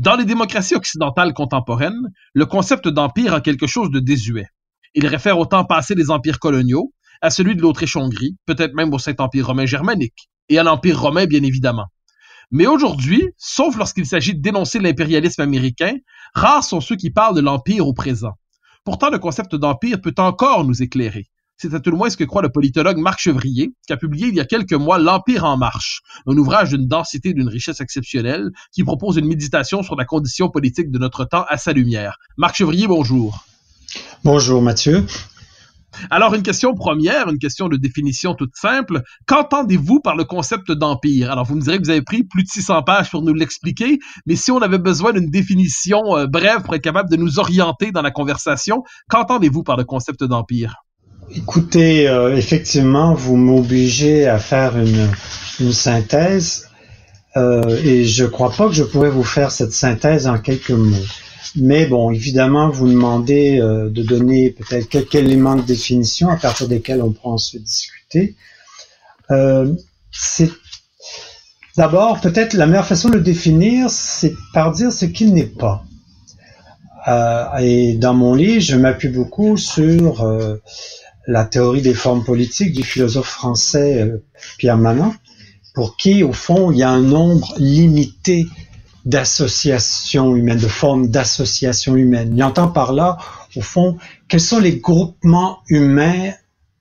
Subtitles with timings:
[0.00, 4.46] Dans les démocraties occidentales contemporaines, le concept d'empire a quelque chose de désuet.
[4.94, 8.98] Il réfère au temps passé des empires coloniaux, à celui de l'Autriche-Hongrie, peut-être même au
[8.98, 11.84] Saint-Empire romain germanique, et à l'Empire romain bien évidemment.
[12.50, 15.92] Mais aujourd'hui, sauf lorsqu'il s'agit de dénoncer l'impérialisme américain,
[16.32, 18.32] rares sont ceux qui parlent de l'Empire au présent.
[18.84, 21.29] Pourtant, le concept d'Empire peut encore nous éclairer.
[21.62, 24.28] C'est à tout le moins ce que croit le politologue Marc Chevrier, qui a publié
[24.28, 27.82] il y a quelques mois L'Empire en marche, un ouvrage d'une densité et d'une richesse
[27.82, 32.16] exceptionnelle, qui propose une méditation sur la condition politique de notre temps à sa lumière.
[32.38, 33.44] Marc Chevrier, bonjour.
[34.24, 35.04] Bonjour Mathieu.
[36.08, 39.02] Alors, une question première, une question de définition toute simple.
[39.26, 41.30] Qu'entendez-vous par le concept d'empire?
[41.30, 43.98] Alors, vous me direz que vous avez pris plus de 600 pages pour nous l'expliquer,
[44.24, 47.92] mais si on avait besoin d'une définition euh, brève pour être capable de nous orienter
[47.92, 50.76] dans la conversation, qu'entendez-vous par le concept d'empire?
[51.32, 55.10] Écoutez, euh, effectivement, vous m'obligez à faire une,
[55.72, 56.68] synthèse
[57.36, 60.70] euh, et je ne crois pas que je pourrais vous faire cette synthèse en quelques
[60.70, 60.96] mots.
[61.56, 66.66] Mais bon, évidemment, vous demandez euh, de donner peut-être quelques éléments de définition à partir
[66.66, 68.36] desquels on pourra ensuite discuter.
[69.30, 69.72] Euh,
[70.10, 70.50] c'est
[71.76, 75.84] d'abord peut-être la meilleure façon de définir, c'est par dire ce qu'il n'est pas.
[77.08, 80.24] Euh, et dans mon livre, je m'appuie beaucoup sur
[81.30, 84.12] la théorie des formes politiques du philosophe français
[84.58, 85.14] Pierre Manant,
[85.74, 88.46] pour qui, au fond, il y a un nombre limité
[89.04, 92.32] d'association humaine, de formes d'association humaine.
[92.36, 93.16] Il entend par là,
[93.54, 93.96] au fond,
[94.28, 96.32] quels sont les groupements humains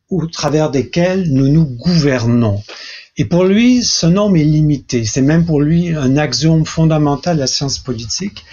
[0.10, 2.64] au travers desquels nous nous gouvernons.
[3.18, 5.06] Et pour lui, ce nombre est limité.
[5.06, 8.46] C'est même pour lui un axiome fondamental de la science politique.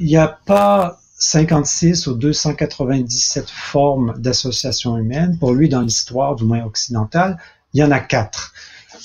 [0.00, 5.38] Il n'y a pas 56 ou 297 formes d'association humaine.
[5.38, 7.38] Pour lui, dans l'histoire, du moins occidentale,
[7.72, 8.52] il y en a quatre.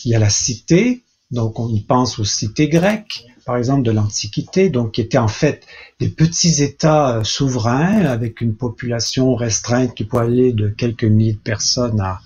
[0.05, 3.89] Il y a la cité, donc on y pense aux cités grecques par exemple, de
[3.89, 5.65] l'Antiquité, donc qui étaient en fait
[5.99, 11.33] des petits États euh, souverains avec une population restreinte qui pouvait aller de quelques milliers
[11.33, 12.21] de personnes à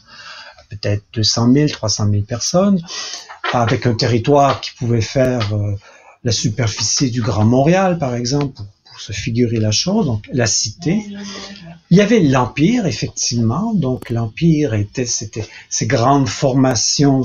[0.69, 2.81] peut-être 200 000, 300 000 personnes,
[3.53, 5.77] avec un territoire qui pouvait faire euh,
[6.25, 8.61] la superficie du Grand Montréal, par exemple,
[9.03, 11.06] se figurer la chose, donc la cité.
[11.90, 17.24] Il y avait l'Empire, effectivement, donc l'Empire était, ces grandes formations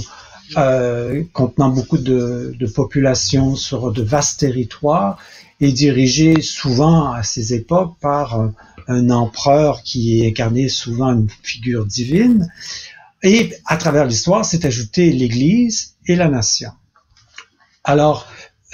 [0.57, 5.19] euh, contenant beaucoup de, populations sur de vastes territoires
[5.61, 8.41] et dirigé souvent à ces époques par
[8.89, 12.51] un, empereur qui incarnait souvent une figure divine.
[13.23, 16.71] Et à travers l'histoire, s'est ajouté l'Église et la nation.
[17.85, 18.27] Alors,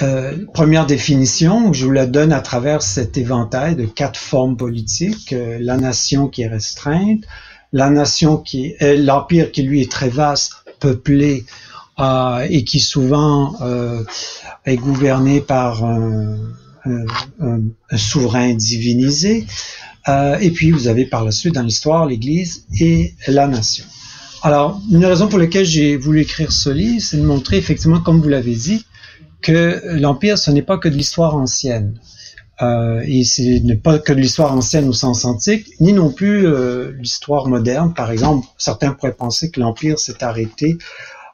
[0.03, 5.32] euh, première définition, je vous la donne à travers cet éventail de quatre formes politiques.
[5.32, 7.22] Euh, la nation qui est restreinte,
[7.72, 11.44] la nation qui est l'empire qui lui est très vaste, peuplé
[11.99, 14.03] euh, et qui souvent euh,
[14.65, 16.38] est gouverné par un,
[17.97, 19.47] souverain divinisé.
[20.09, 23.84] Euh, et puis vous avez par la suite dans l'histoire l'Église et la nation.
[24.43, 28.20] Alors, une raison pour laquelle j'ai voulu écrire ce livre, c'est de montrer effectivement, comme
[28.20, 28.85] vous l'avez dit,
[29.44, 31.94] que l'Empire, ce n'est pas que de l'histoire ancienne.
[32.62, 36.46] Euh, et ce n'est pas que de l'histoire ancienne au sens antique, ni non plus
[36.46, 37.93] euh, l'histoire moderne.
[37.94, 40.79] Par exemple, certains pourraient penser que l'Empire s'est arrêté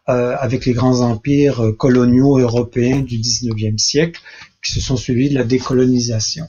[0.08, 4.20] euh, avec les grands empires coloniaux européens du 19e siècle
[4.64, 6.46] qui se sont suivis de la décolonisation.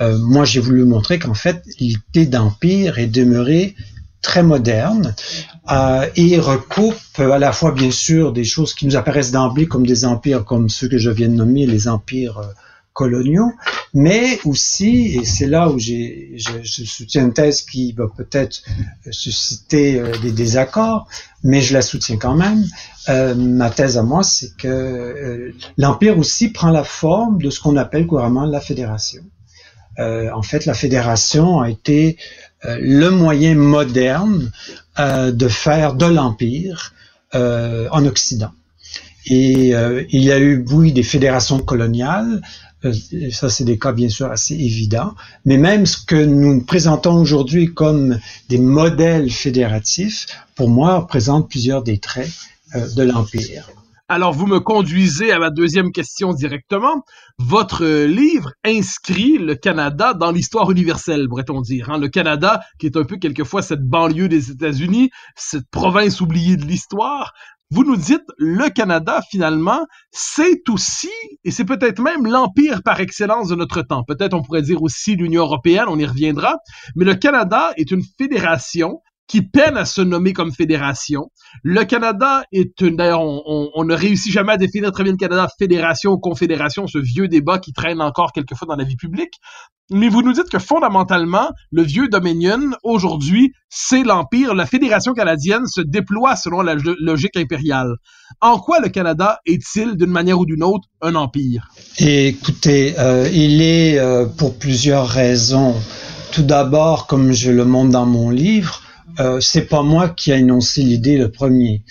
[0.00, 3.74] Moi, j'ai voulu montrer qu'en fait, l'idée d'empire est demeurée
[4.22, 5.14] très moderne
[5.70, 9.86] euh, et recoupe à la fois bien sûr des choses qui nous apparaissent d'emblée comme
[9.86, 12.40] des empires comme ceux que je viens de nommer, les empires
[12.92, 13.52] coloniaux,
[13.94, 18.62] mais aussi, et c'est là où j'ai, je, soutiens une thèse qui va peut-être
[19.10, 21.08] susciter euh, des désaccords,
[21.42, 22.64] mais je la soutiens quand même.
[23.08, 27.60] Euh, ma thèse à moi, c'est que euh, l'empire aussi prend la forme de ce
[27.60, 29.22] qu'on appelle couramment la fédération.
[29.98, 32.16] en fait, la fédération a été
[32.64, 34.50] le moyen moderne
[34.98, 36.92] de faire de l'empire
[37.32, 38.52] en Occident.
[39.26, 42.40] Et euh, il y a eu, oui, des fédérations coloniales.
[42.84, 42.92] Euh,
[43.30, 45.14] ça, c'est des cas bien sûr assez évidents.
[45.44, 48.18] Mais même ce que nous présentons aujourd'hui comme
[48.48, 52.30] des modèles fédératifs, pour moi, représente plusieurs des traits
[52.74, 53.68] euh, de l'Empire.
[54.12, 57.04] Alors, vous me conduisez à ma deuxième question directement.
[57.38, 61.90] Votre livre inscrit le Canada dans l'histoire universelle, pourrait-on dire.
[61.90, 61.98] Hein?
[61.98, 66.64] Le Canada, qui est un peu quelquefois cette banlieue des États-Unis, cette province oubliée de
[66.64, 67.34] l'histoire,
[67.70, 71.12] vous nous dites le Canada, finalement, c'est aussi,
[71.44, 74.02] et c'est peut-être même l'empire par excellence de notre temps.
[74.02, 76.56] Peut-être on pourrait dire aussi l'Union européenne, on y reviendra.
[76.96, 81.30] Mais le Canada est une fédération qui peine à se nommer comme fédération.
[81.62, 85.46] Le Canada est une, d'ailleurs, on, ne réussit jamais à définir très bien le Canada
[85.56, 89.34] fédération ou confédération, ce vieux débat qui traîne encore quelquefois dans la vie publique.
[89.92, 94.52] Mais vous nous dites que fondamentalement, le vieux Dominion, aujourd'hui, c'est l'Empire.
[94.52, 97.94] La Fédération canadienne se déploie selon la logique impériale.
[98.40, 101.68] En quoi le Canada est-il, d'une manière ou d'une autre, un empire?
[101.98, 105.76] Écoutez, euh, il est euh, pour plusieurs raisons.
[106.32, 108.82] Tout d'abord, comme je le montre dans mon livre,
[109.18, 111.82] euh, c'est pas moi qui a énoncé l'idée le premier.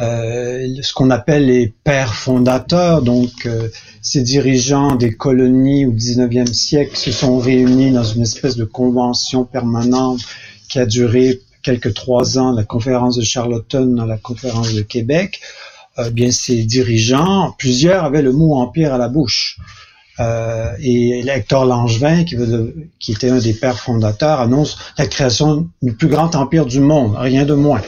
[0.00, 3.68] Euh, ce qu'on appelle les pères fondateurs, donc euh,
[4.02, 9.44] ces dirigeants des colonies au 19e siècle se sont réunis dans une espèce de convention
[9.44, 10.20] permanente
[10.68, 15.40] qui a duré quelques trois ans, la conférence de Charlottetown dans la conférence de Québec.
[16.12, 19.58] bien, ces dirigeants, plusieurs avaient le mot empire à la bouche.
[20.20, 26.08] Euh, et Hector Langevin, qui, était un des pères fondateurs, annonce la création du plus
[26.08, 27.80] grand empire du monde, rien de moins.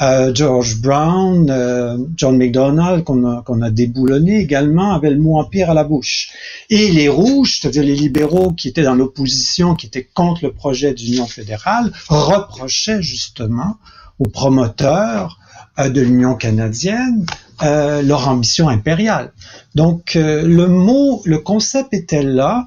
[0.00, 5.70] Euh, George Brown, euh, John MacDonald, qu'on a, a, déboulonné également, avait le mot empire
[5.70, 6.30] à la bouche.
[6.70, 10.92] Et les rouges, c'est-à-dire les libéraux qui étaient dans l'opposition, qui étaient contre le projet
[10.94, 13.76] d'union fédérale, reprochaient justement
[14.18, 15.38] aux promoteurs
[15.78, 17.24] de l'Union canadienne
[17.62, 19.30] euh, leur ambition impériale.
[19.76, 22.66] Donc euh, le mot, le concept était là.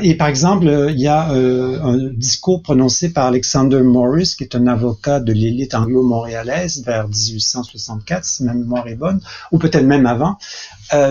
[0.00, 4.66] et par exemple, il y a un discours prononcé par Alexander Morris, qui est un
[4.68, 9.20] avocat de l'élite anglo-montréalaise vers 1864, si ma mémoire est bonne,
[9.50, 10.36] ou peut-être même avant.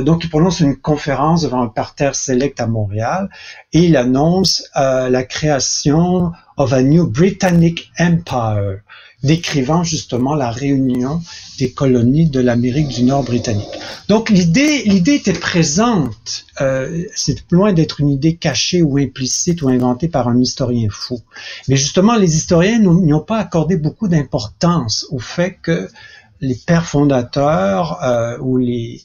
[0.04, 3.30] donc il prononce une conférence devant un parterre select à Montréal
[3.74, 8.80] et il annonce la création of a new Britannic Empire
[9.26, 11.22] décrivant justement la réunion
[11.58, 13.68] des colonies de l'Amérique du Nord britannique.
[14.08, 16.46] Donc l'idée, l'idée était présente.
[16.62, 21.22] Euh, c'est loin d'être une idée cachée ou implicite ou inventée par un historien fou.
[21.68, 25.90] Mais justement, les historiens n'y ont pas accordé beaucoup d'importance au fait que
[26.42, 29.04] les pères fondateurs euh, ou les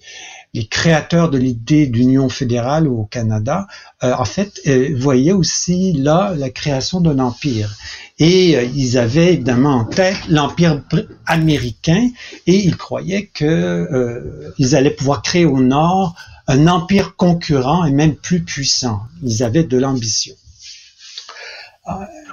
[0.53, 3.69] les créateurs de l'idée d'union fédérale au Canada,
[4.03, 7.77] euh, en fait, euh, voyaient aussi là la création d'un empire.
[8.19, 10.82] Et euh, ils avaient évidemment en tête l'empire
[11.27, 12.11] américain
[12.47, 16.15] et ils croyaient que ils allaient pouvoir créer au nord
[16.49, 19.03] un empire concurrent et même plus puissant.
[19.23, 20.35] Ils avaient de l'ambition.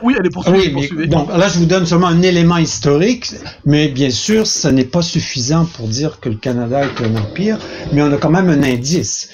[0.04, 0.80] Oui, allez, poursuivre.
[0.80, 3.34] Oui, donc là, je vous donne seulement un élément historique,
[3.66, 7.58] mais bien sûr, ce n'est pas suffisant pour dire que le Canada est un empire,
[7.94, 9.30] mais on a quand même un indice.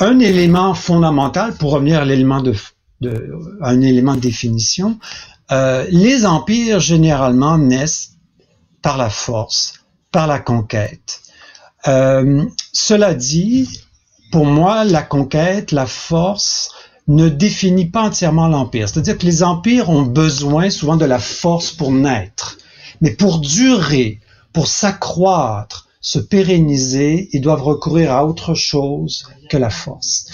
[0.00, 2.54] Un élément fondamental, pour revenir à l'élément de,
[3.60, 4.98] un élément de définition,
[5.50, 8.12] euh, les empires généralement naissent
[8.82, 11.20] par la force, par la conquête.
[11.86, 13.68] Euh, cela dit,
[14.30, 16.70] pour moi, la conquête, la force,
[17.08, 18.88] ne définit pas entièrement l'empire.
[18.88, 22.58] C'est-à-dire que les empires ont besoin souvent de la force pour naître.
[23.00, 24.20] Mais pour durer,
[24.52, 30.26] pour s'accroître, se pérenniser, ils doivent recourir à autre chose que la force.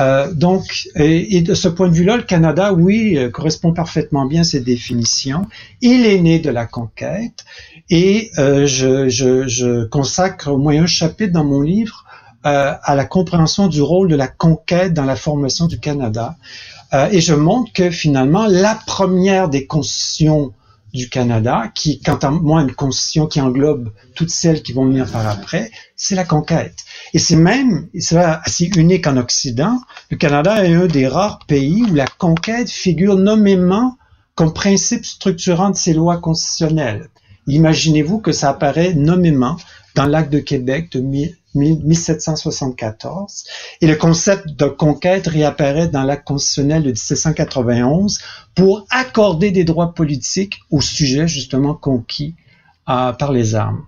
[0.00, 4.40] Euh, donc, et, de ce point de vue-là, le Canada, oui, euh, correspond parfaitement bien
[4.40, 5.46] à ces définitions.
[5.82, 7.44] Il est né de la conquête
[7.90, 12.06] et euh, je, je, je, consacre au moins un chapitre dans mon livre
[12.44, 16.36] euh, à la compréhension du rôle de la conquête dans la formation du Canada.
[16.92, 20.52] Euh, et je montre que finalement, la première des constitutions
[20.92, 25.10] du Canada, qui, quant à moi, une constitution qui englobe toutes celles qui vont venir
[25.10, 26.74] par après, c'est la conquête.
[27.14, 29.80] Et c'est même, c'est assez unique en Occident,
[30.10, 33.96] le Canada est un des rares pays où la conquête figure nommément
[34.34, 37.08] comme principe structurant de ses lois constitutionnelles.
[37.46, 39.56] Imaginez-vous que ça apparaît nommément
[39.94, 41.00] dans l'acte de Québec de
[41.54, 43.44] 1774.
[43.80, 48.20] Et le concept de conquête réapparaît dans l'acte constitutionnel de 1791
[48.54, 52.34] pour accorder des droits politiques aux sujets justement conquis
[52.88, 53.84] euh, par les armes.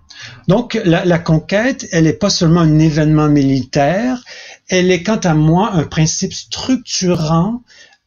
[0.47, 4.23] Donc la, conquête, elle n'est pas seulement un événement militaire,
[4.69, 7.61] elle est quant à moi un principe structurant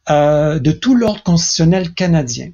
[0.09, 2.49] euh, de tout l'ordre constitutionnel canadien.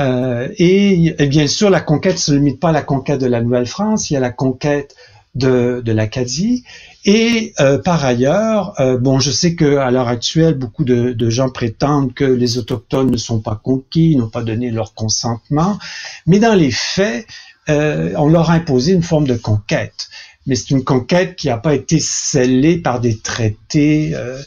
[0.00, 3.40] Euh, et, bien sûr, la conquête ne se limite pas à la conquête de la
[3.40, 4.96] Nouvelle-France, il y a la conquête
[5.36, 6.64] de, de l'Acadie.
[7.04, 11.30] Et euh, par ailleurs, euh, bon, je sais que à l'heure actuelle, beaucoup de, de,
[11.30, 15.78] gens prétendent que les autochtones ne sont pas conquis, n'ont pas donné leur consentement,
[16.26, 17.26] mais dans les faits,
[17.68, 20.08] euh, on leur a imposé une forme de conquête
[20.46, 24.40] mais c'est une conquête qui n'a pas été scellée par des traités euh,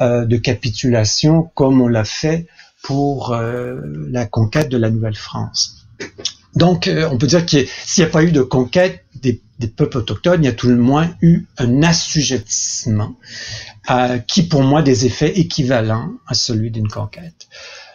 [0.00, 2.46] euh, de capitulation comme on l'a fait
[2.82, 3.80] pour euh,
[4.10, 5.86] la conquête de la Nouvelle-France.
[6.54, 9.40] Donc, on peut dire que s'il n'y a pas eu de conquête des,
[9.76, 13.16] peuples autochtones, il y a tout le moins eu un assujettissement
[14.26, 17.48] qui, pour moi, des effets équivalents à celui d'une conquête.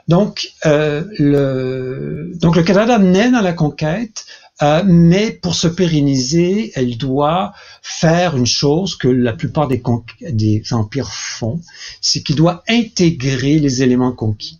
[0.07, 4.25] Donc, le, donc, le Canada naît dans la conquête,
[4.61, 9.81] euh, mais pour se pérenniser, elle doit faire une chose que la plupart des,
[10.71, 11.59] empires font,
[12.01, 14.59] c'est qu'il doit intégrer les éléments conquis.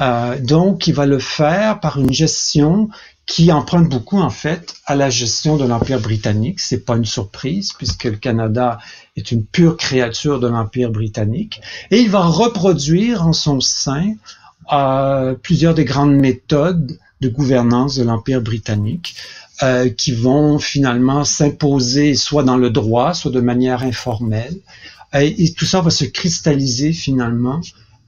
[0.00, 2.88] Euh, donc, il va le faire par une gestion
[3.26, 6.60] qui emprunte beaucoup en fait à la gestion de l'Empire britannique.
[6.60, 8.78] C'est pas une surprise puisque le Canada
[9.16, 11.60] est une pure créature de l'Empire britannique.
[11.90, 14.14] Et il va reproduire en son sein
[14.72, 19.14] euh, plusieurs des grandes méthodes de gouvernance de l'Empire britannique
[19.62, 24.56] euh, qui vont finalement s'imposer soit dans le droit, soit de manière informelle.
[25.14, 27.60] Et, tout ça va se cristalliser finalement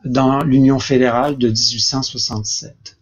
[0.05, 2.94] dans l'Union fédérale de 1867.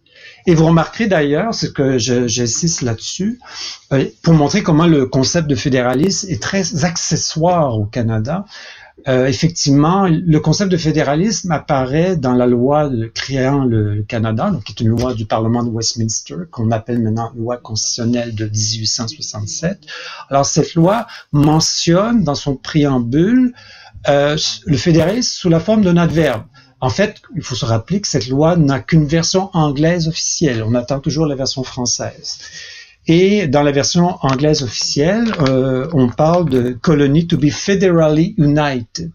[0.45, 3.39] Et vous remarquerez d'ailleurs, ce que j'insiste là-dessus,
[3.91, 8.45] euh, pour montrer comment le concept de fédéralisme est très accessoire au Canada,
[9.07, 14.71] euh, effectivement, le concept de fédéralisme apparaît dans la loi créant le Canada, donc qui
[14.71, 19.79] est une loi du Parlement de Westminster, qu'on appelle maintenant loi constitutionnelle de 1867.
[20.29, 23.53] Alors cette loi mentionne dans son préambule
[24.07, 26.43] euh, le fédéralisme sous la forme d'un adverbe.
[26.83, 30.61] En fait, il faut se rappeler que cette loi n'a qu'une version anglaise officielle.
[30.63, 32.39] On attend toujours la version française.
[33.07, 39.13] Et dans la version anglaise officielle, euh, on parle de colony to be federally united.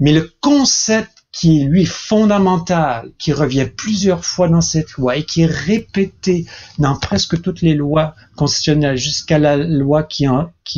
[0.00, 5.22] Mais le concept qui est lui fondamental, qui revient plusieurs fois dans cette loi et
[5.22, 6.46] qui est répété
[6.78, 10.26] dans presque toutes les lois constitutionnelles jusqu'à la loi qui,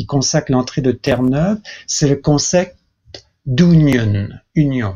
[0.05, 2.77] consacre l'entrée de Terre-Neuve, c'est le concept
[3.47, 4.93] d'union, union.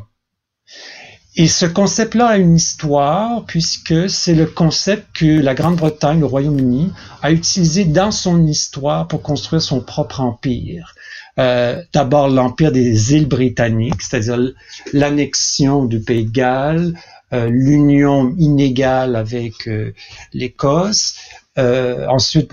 [1.40, 6.92] Et ce concept-là a une histoire puisque c'est le concept que la Grande-Bretagne, le Royaume-Uni,
[7.22, 10.96] a utilisé dans son histoire pour construire son propre empire.
[11.38, 14.52] Euh, D'abord l'empire des îles britanniques, c'est-à-dire
[14.94, 16.96] l'annexion du Pays de Galles,
[17.34, 19.94] euh, l'union inégale avec euh,
[20.34, 21.18] l'Écosse,
[21.60, 22.52] euh, ensuite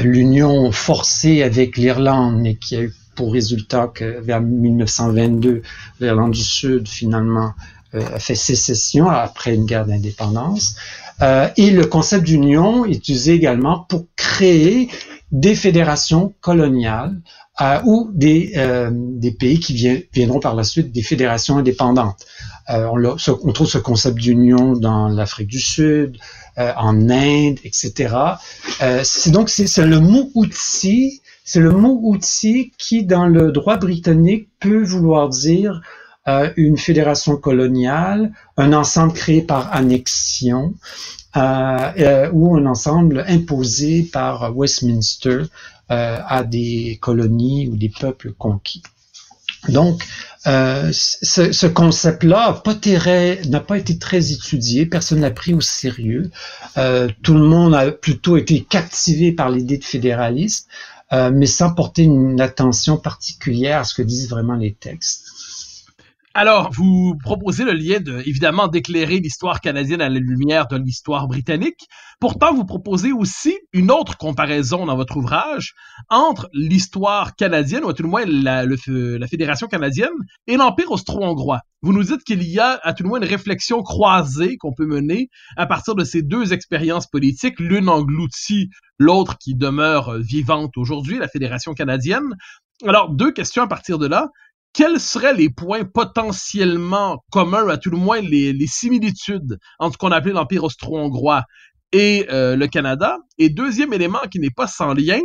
[0.00, 5.62] l'union forcée avec l'Irlande, mais qui a eu pour résultat que vers 1922,
[6.00, 7.54] l'Irlande du Sud finalement
[7.94, 10.76] a fait sécession après une guerre d'indépendance.
[11.22, 14.88] Euh, et le concept d'union est utilisé également pour créer
[15.30, 17.20] des fédérations coloniales
[17.60, 19.74] euh, ou des, euh, des pays qui
[20.12, 22.26] viendront par la suite des fédérations indépendantes.
[22.70, 26.16] Euh, on, on, trouve ce concept d'union dans l'Afrique du Sud,
[26.58, 28.14] euh, en Inde, etc.
[29.02, 34.48] c'est donc c'est le mot outil, c'est le mot outil qui dans le droit britannique
[34.60, 35.82] peut vouloir dire
[36.26, 40.72] euh, une fédération coloniale, un ensemble créé par annexion
[41.36, 45.42] euh, euh, ou un ensemble imposé par Westminster
[45.90, 48.82] à des colonies ou des peuples conquis.
[49.68, 50.02] Donc,
[50.44, 52.62] ce, ce concept-là
[53.48, 56.30] n'a pas, été très étudié, personne n'a pris au sérieux.
[57.22, 60.66] tout le monde a plutôt été captivé par l'idée de fédéralisme,
[61.12, 65.23] mais sans porter une attention particulière à ce que disent vraiment les textes.
[66.36, 71.28] Alors, vous proposez le lien de, évidemment, d'éclairer l'histoire canadienne à la lumière de l'histoire
[71.28, 71.86] britannique.
[72.18, 75.74] Pourtant, vous proposez aussi une autre comparaison dans votre ouvrage
[76.08, 80.10] entre l'histoire canadienne, ou à tout le moins la, la Fédération canadienne,
[80.48, 81.60] et l'Empire austro-hongrois.
[81.82, 84.86] Vous nous dites qu'il y a à tout le moins une réflexion croisée qu'on peut
[84.86, 91.18] mener à partir de ces deux expériences politiques, l'une engloutie, l'autre qui demeure vivante aujourd'hui,
[91.18, 92.34] la Fédération canadienne.
[92.84, 94.30] Alors, deux questions à partir de là
[94.74, 100.12] quels seraient les points potentiellement communs, à tout le moins les, similitudes entre ce qu'on
[100.12, 101.44] appelait l'Empire austro-hongrois
[101.92, 103.18] et euh, le Canada?
[103.38, 105.20] Et deuxième élément qui n'est pas sans lien,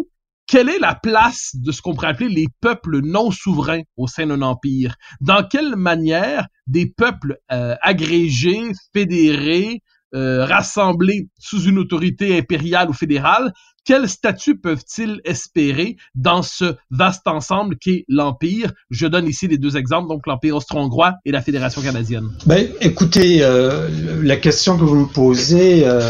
[0.48, 4.28] quelle est la place de ce qu'on pourrait appeler les peuples non souverains au sein
[4.28, 4.96] d'un empire?
[5.20, 9.82] Dans quelle manière des peuples euh, agrégés, fédérés,
[10.16, 13.54] euh, rassemblés sous une autorité impériale ou fédérale,
[13.86, 18.72] quel statut peuvent-ils espérer dans ce vaste ensemble qu'est l'Empire?
[18.90, 22.30] Je donne ici les deux exemples, donc l'Empire austro-hongrois et la Fédération canadienne.
[22.46, 23.90] Ben, écoutez, euh,
[24.22, 26.02] la question que vous me posez euh,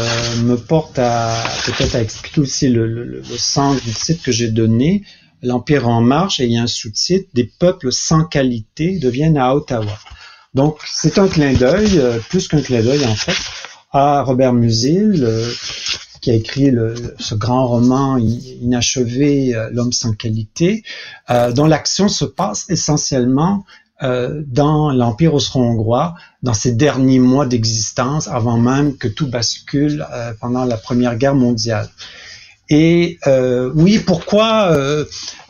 [0.44, 1.34] me porte à
[1.66, 5.02] peut-être à expliquer aussi le, le, sens du titre que j'ai donné.
[5.42, 9.54] L'Empire en marche, et il y a un sous-titre, des peuples sans qualité deviennent à
[9.54, 9.98] Ottawa.
[10.52, 13.38] Donc, c'est un clin d'œil, euh, plus qu'un clin d'œil en fait,
[13.92, 15.24] à Robert Musil,
[16.20, 20.82] qui a écrit le, ce grand roman inachevé, euh, L'homme sans qualité,
[21.30, 23.64] euh, dont l'action se passe essentiellement
[24.46, 30.06] dans l'Empire austro-hongrois, dans ses derniers mois d'existence, avant même que tout bascule
[30.40, 31.86] pendant la Première Guerre mondiale.
[32.70, 33.18] Et
[33.74, 34.74] oui, pourquoi,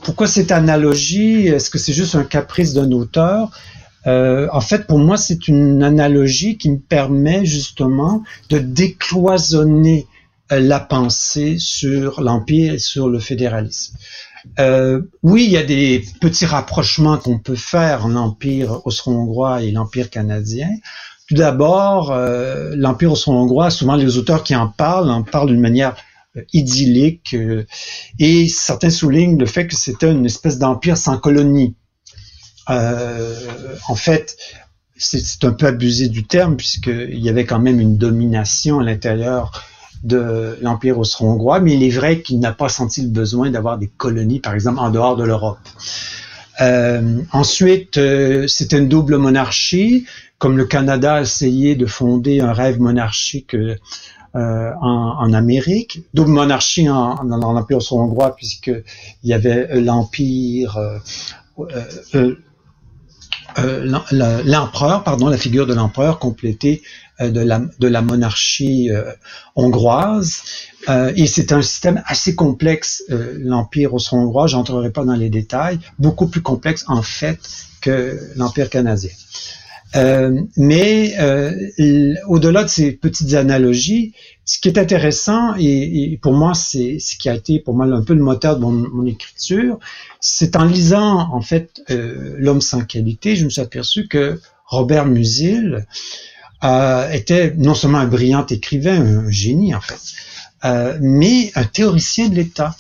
[0.03, 1.47] pourquoi cette analogie?
[1.47, 3.53] Est-ce que c'est juste un caprice d'un auteur?
[4.07, 10.10] Euh, en fait, pour moi, c'est une analogie qui me permet justement de décloisonner euh,
[10.51, 13.97] la pensée sur l'Empire et sur le fédéralisme.
[14.59, 19.71] Euh, oui, il y a des petits rapprochements qu'on peut faire en Empire austro-hongrois et
[19.71, 20.69] l'Empire canadien.
[21.29, 25.95] Tout d'abord, euh, l'Empire austro-hongrois, souvent les auteurs qui en parlent, en parlent d'une manière
[26.37, 27.37] euh, idyllique,
[28.19, 31.77] et certains soulignent le fait que c'était une espèce d'empire sans colonie.
[32.69, 33.35] Euh,
[33.89, 34.37] en fait,
[34.97, 39.65] c'est un peu abusé du terme puisqu'il y avait quand même une domination à l'intérieur
[40.03, 43.89] de l'Empire austro-hongrois, mais il est vrai qu'il n'a pas senti le besoin d'avoir des
[43.89, 45.59] colonies, par exemple, en dehors de l'Europe.
[46.61, 50.07] Euh, ensuite, euh, c'était une double monarchie,
[50.39, 53.77] comme le Canada a essayé de fonder un rêve monarchique euh,
[54.35, 58.85] en, en, Amérique, double monarchie en, dans l'Empire austro-hongrois, puisqu'il
[59.25, 60.79] y avait l'Empire
[61.59, 62.37] euh,
[64.45, 66.83] l'empereur, pardon, la figure de l'empereur complétée
[67.21, 69.13] euh, de, la, de la monarchie euh,
[69.57, 70.43] hongroise.
[70.89, 76.41] et c'est un système assez complexe, l'empire austro-hongrois, j'entrerai pas dans les détails, beaucoup plus
[76.41, 77.39] complexe en fait
[77.81, 79.11] que l'empire canadien.
[79.97, 86.33] Euh, mais euh, au-delà de ces petites analogies, ce qui est intéressant et, et pour
[86.33, 89.07] moi c'est ce qui a été pour moi un peu le moteur de mon, mon
[89.07, 89.79] écriture,
[90.21, 95.07] c'est en lisant en fait euh, L'homme sans qualité, je me suis aperçu que Robert
[95.07, 95.87] Musil
[96.63, 100.01] euh, était non seulement un brillant écrivain, un génie en fait,
[100.65, 102.77] euh, mais un théoricien de l'État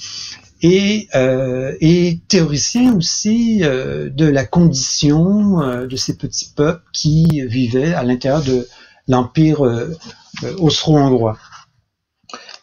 [0.62, 7.42] et, euh, et théoricien aussi euh, de la condition euh, de ces petits peuples qui
[7.46, 8.68] vivaient à l'intérieur de
[9.08, 9.96] l'empire euh,
[10.44, 11.38] euh, austro-hongrois.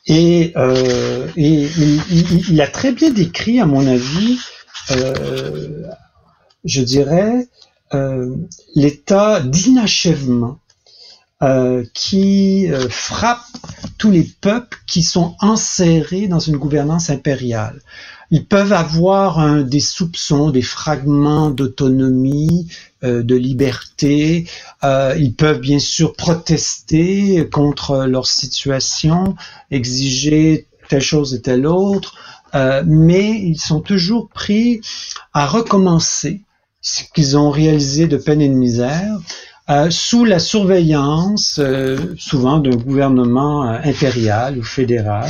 [0.10, 0.54] Et,
[1.36, 1.70] et
[2.10, 4.40] il, il, a très bien décrit, à mon avis,
[6.64, 7.50] je dirais,
[8.74, 10.60] l'état d'inachèvement
[11.43, 13.45] euh, qui euh, frappe
[14.00, 17.80] tous les peuples qui sont enserrés dans une gouvernance impériale.
[18.32, 22.71] Ils peuvent avoir un, des soupçons, des fragments d'autonomie,
[23.04, 24.50] euh, de liberté.
[24.84, 29.36] Euh, ils peuvent bien sûr protester contre leur situation,
[29.69, 32.15] exiger telle chose et telle autre,
[32.86, 34.82] mais ils sont toujours pris
[35.34, 36.41] à recommencer
[36.82, 39.19] ce qu'ils ont réalisé de peine et de misère
[39.69, 45.30] euh, sous la surveillance euh, souvent d'un gouvernement euh, impérial ou fédéral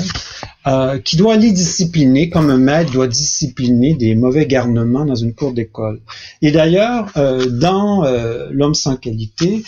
[1.05, 5.53] qui doit les discipliner comme un maître doit discipliner des mauvais garnements dans une cour
[5.53, 6.01] d'école.
[6.41, 7.09] Et d'ailleurs,
[7.51, 8.03] dans
[8.51, 9.63] L'homme sans qualité,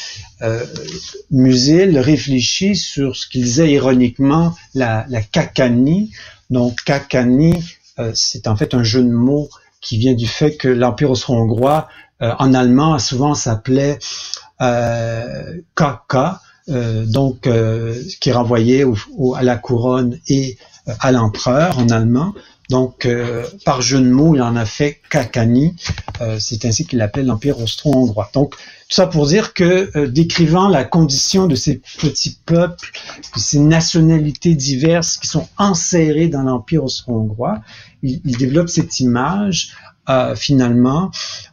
[1.32, 6.12] Musil réfléchit sur ce qu'il disait ironiquement la, la cacanie.
[6.50, 7.64] Donc cacanie,
[8.14, 9.48] c'est en fait un jeu de mots
[9.80, 11.88] qui vient du fait que l'Empire austro-hongrois
[12.20, 14.00] en allemand souvent s'appelait
[14.62, 21.80] euh, Kaka, euh, donc euh, qui renvoyait au, à la couronne et euh, à l'empereur
[21.80, 22.34] en allemand.
[22.70, 25.76] Donc, euh, par jeu de mots, il en a fait Kakani.
[26.38, 28.30] c'est ainsi qu'il appelle l'Empire austro-hongrois.
[28.36, 32.92] Donc, tout ça pour dire que, décrivant la condition de ces petits peuples,
[33.36, 37.60] de ces nationalités diverses qui sont enserrées dans l'Empire austro-hongrois,
[38.04, 39.72] il, il, développe cette image
[40.10, 41.12] euh, finalement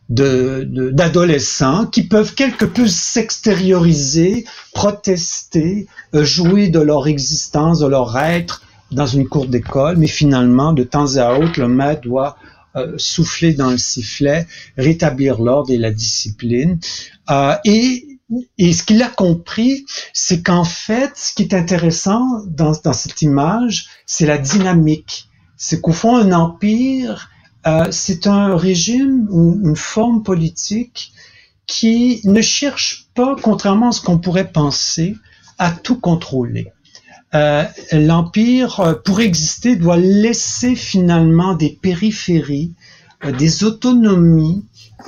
[0.08, 8.16] d'adolescents de, qui peuvent quelque peu s'extérioriser, protester, euh, jouer de leur existence, de leur
[8.16, 12.36] être dans une cour d'école, mais finalement, de temps à autre, le maître doit
[12.76, 16.78] euh, souffler dans le sifflet, rétablir l'ordre et la discipline.
[17.30, 18.20] Euh, et,
[18.58, 23.22] et ce qu'il a compris, c'est qu'en fait, ce qui est intéressant dans, dans cette
[23.22, 27.30] image, c'est la dynamique c'est qu'au fond, un empire,
[27.66, 31.12] euh, c'est un régime ou une forme politique
[31.66, 35.16] qui ne cherche pas, contrairement à ce qu'on pourrait penser,
[35.58, 36.72] à tout contrôler.
[37.34, 42.72] Euh, L'empire, euh, pour exister, doit laisser finalement des périphéries,
[43.38, 44.64] des autonomies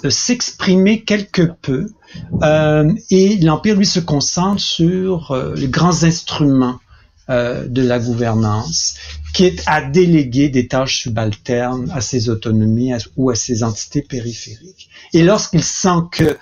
[0.09, 1.91] s'exprimer quelque peu.
[3.11, 6.79] et l'empire, lui, se concentre sur les grands instruments
[7.29, 8.95] de la gouvernance,
[9.35, 14.89] qui est à déléguer des tâches subalternes à ses autonomies ou à ses entités périphériques.
[15.13, 16.39] Et lorsqu'il sent que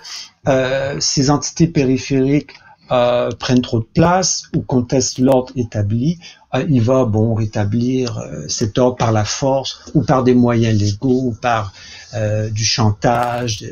[0.99, 2.53] ces entités périphériques
[2.91, 6.19] euh, prennent trop de place ou contestent l'ordre établi,
[6.55, 10.79] euh, il va bon rétablir euh, cet ordre par la force ou par des moyens
[10.79, 11.73] légaux ou par
[12.13, 13.65] euh, du chantage,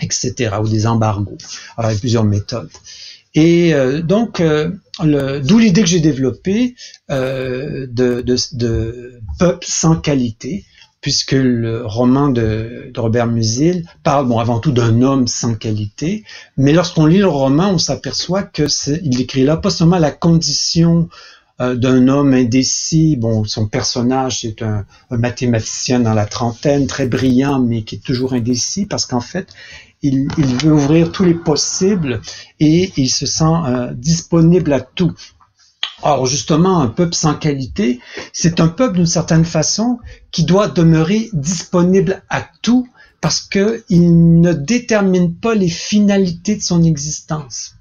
[0.00, 0.56] etc.
[0.60, 1.38] ou des embargos.
[1.76, 2.70] Alors il y a plusieurs méthodes.
[3.34, 6.74] Et donc, d'où l'idée que j'ai développée
[7.08, 7.86] de,
[8.22, 10.64] de, peuple sans qualité,
[11.00, 16.24] puisque le roman de, Robert Musil parle, bon, avant tout d'un homme sans qualité,
[16.56, 18.64] mais lorsqu'on lit le roman, on s'aperçoit que
[19.02, 21.08] il écrit là pas seulement la condition
[21.60, 27.60] euh, d'un homme indécis, bon, son personnage c'est un, mathématicien dans la trentaine, très brillant,
[27.60, 29.48] mais qui est toujours indécis, parce qu'en fait,
[30.02, 30.28] il,
[30.62, 32.20] veut ouvrir tous les possibles
[32.58, 35.12] et il se sent euh, disponible à tout.
[36.02, 38.00] Or, justement, un peuple sans qualité,
[38.32, 39.98] c'est un peuple d'une certaine façon
[40.30, 42.88] qui doit demeurer disponible à tout
[43.20, 47.74] parce qu'il ne détermine pas les finalités de son existence.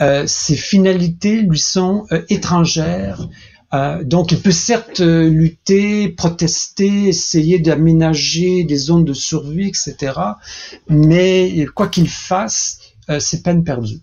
[0.00, 3.28] Euh, ces finalités lui sont euh, étrangères.
[3.74, 10.12] Euh, donc, il peut certes lutter, protester, essayer d'aménager des zones de survie, etc.
[10.88, 12.78] Mais quoi qu'il fasse,
[13.18, 14.00] c'est peine perdue.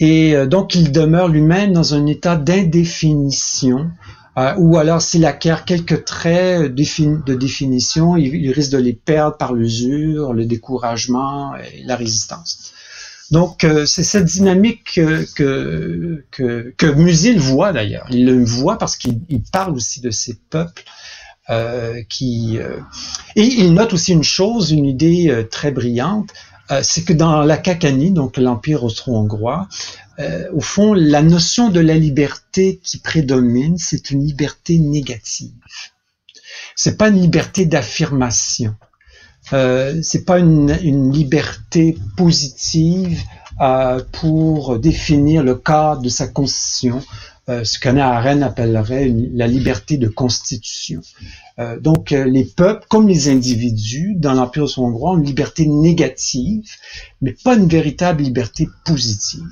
[0.00, 3.90] Et euh, donc, il demeure lui-même dans un état d'indéfinition,
[4.36, 9.52] euh, ou alors s'il acquiert quelques traits de définition, il, risque de les perdre par
[9.52, 12.72] l'usure, le découragement et la résistance.
[13.30, 15.26] Donc, euh, c'est cette dynamique que,
[16.30, 18.06] que, que, Musil voit d'ailleurs.
[18.10, 20.84] Il le voit parce qu'il parle aussi de ces peuples
[22.10, 22.58] qui...
[23.36, 26.28] et il note aussi une chose, une idée très brillante,
[26.70, 29.68] euh, c'est que dans la Cacanie, donc l'Empire austro-hongrois,
[30.18, 35.54] euh, au fond, la notion de la liberté qui prédomine, c'est une liberté négative.
[36.76, 38.74] C'est pas une liberté d'affirmation.
[39.52, 43.22] Euh, c'est pas une, une, liberté positive
[43.60, 47.00] euh, pour définir le cadre de sa constitution,
[47.48, 51.00] euh, ce qu'Anna Arendt appellerait la liberté de constitution.
[51.58, 56.68] Euh, donc, euh, les peuples, comme les individus, dans l'Empire hongrois, ont une liberté négative,
[57.22, 59.48] mais pas une véritable liberté positive.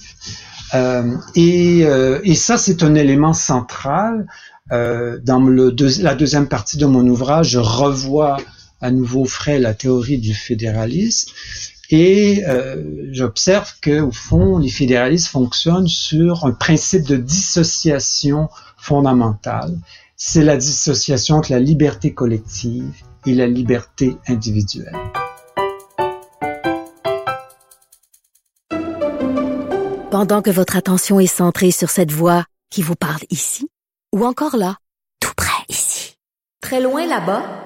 [1.37, 1.87] Et,
[2.25, 4.27] et, ça, c'est un élément central.
[4.71, 8.37] dans le la deuxième partie de mon ouvrage, je revois
[8.87, 11.33] à nouveau frais la théorie du fédéralisme.
[11.91, 19.77] Et euh, j'observe que au fond, les fédéralistes fonctionnent sur un principe de dissociation fondamentale.
[20.17, 22.95] C'est la dissociation entre la liberté collective
[23.27, 24.97] et la liberté individuelle.
[30.11, 33.69] Pendant que votre attention est centrée sur cette voix qui vous parle ici,
[34.15, 34.77] ou encore là,
[35.21, 36.17] tout près ici,
[36.63, 37.66] très loin là-bas,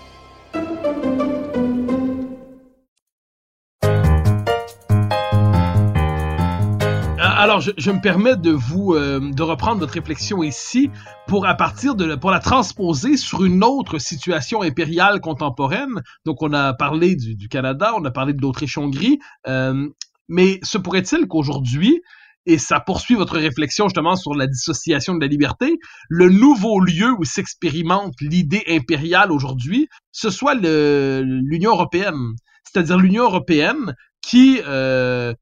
[7.41, 10.91] Alors, je, me permets de vous euh, de reprendre votre réflexion ici
[11.25, 16.03] pour à partir de pour la transposer sur une autre situation impériale contemporaine.
[16.23, 19.89] Donc, on a parlé du, Canada, on a parlé de l'Autriche-Hongrie, euh,
[20.29, 22.03] mais se pourrait-il qu'aujourd'hui
[22.45, 27.11] et ça poursuit votre réflexion justement sur la dissociation de la liberté, le nouveau lieu
[27.17, 32.35] où s'expérimente l'idée impériale aujourd'hui, ce soit l'Union européenne.
[32.63, 35.33] C'est-à-dire l'Union européenne qui euh,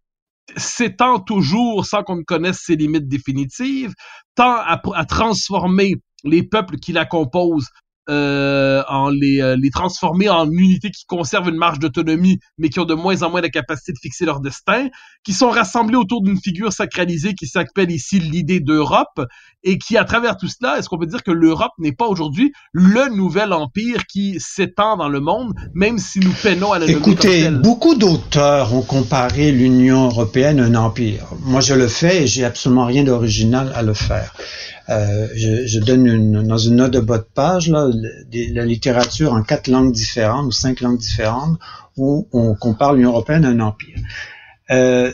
[0.57, 3.93] s'étend toujours sans qu'on ne connaisse ses limites définitives,
[4.35, 7.69] tend à, à transformer les peuples qui la composent
[8.09, 12.79] euh, en les, euh, les transformer en unités qui conservent une marge d'autonomie, mais qui
[12.79, 14.87] ont de moins en moins la capacité de fixer leur destin,
[15.23, 19.21] qui sont rassemblés autour d'une figure sacralisée qui s'appelle ici l'idée d'Europe,
[19.63, 22.53] et qui, à travers tout cela, est-ce qu'on peut dire que l'Europe n'est pas aujourd'hui
[22.71, 27.49] le nouvel empire qui s'étend dans le monde, même si nous peinons à la Écoutez,
[27.49, 31.25] beaucoup d'auteurs ont comparé l'Union européenne à un empire.
[31.41, 34.33] Moi, je le fais et j'ai absolument rien d'original à le faire.
[34.89, 37.87] Je, donne une, dans une note de bas de page là,
[38.31, 41.59] la littérature en quatre langues différentes ou cinq langues différentes
[41.95, 43.99] où on compare l'Union européenne à un empire.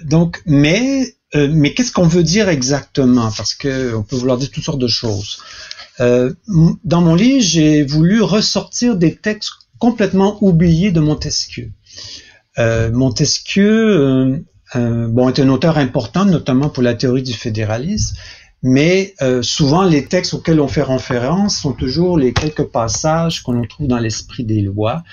[0.03, 3.29] donc, mais mais qu'est-ce qu'on veut dire exactement?
[3.35, 5.41] Parce que on peut vouloir dire toutes sortes de choses.
[5.99, 11.71] dans mon livre, j'ai voulu ressortir des textes complètement oubliés de Montesquieu.
[12.57, 14.37] Euh, Montesquieu euh,
[14.75, 18.15] euh, bon, est un auteur important, notamment pour la théorie du fédéralisme,
[18.67, 23.85] mais souvent les textes auxquels on fait référence sont toujours les quelques passages qu'on trouve
[23.87, 25.03] dans l'esprit des lois,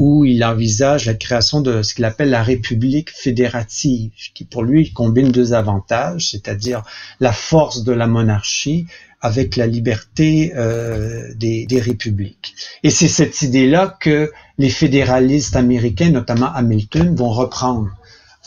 [0.00, 4.92] où il envisage la création de ce qu'il appelle la République fédérative, qui pour lui
[4.92, 6.82] combine deux avantages, c'est-à-dire
[7.20, 8.86] la force de la monarchie
[9.22, 12.54] avec la liberté euh, des, des, républiques.
[12.82, 17.88] Et c'est cette idée-là que les fédéralistes américains, notamment Hamilton, vont reprendre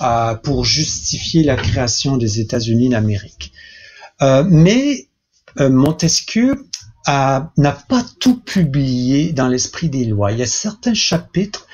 [0.01, 3.53] euh, pour justifier la création des États-Unis d'Amérique.
[4.21, 5.07] Euh, mais
[5.59, 6.65] euh, Montesquieu
[7.07, 10.31] n'a pas tout publié dans l'esprit des lois.
[10.31, 11.67] Il y a certains chapitres